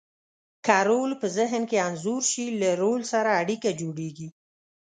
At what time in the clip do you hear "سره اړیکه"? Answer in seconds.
3.13-3.69